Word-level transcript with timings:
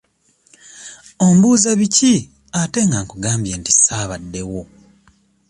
Ombuuza 1.25 1.71
biki 1.79 2.13
ate 2.61 2.79
nga 2.87 2.97
nkugambye 3.03 3.53
nti 3.59 3.71
ssaabaddewo? 3.75 4.61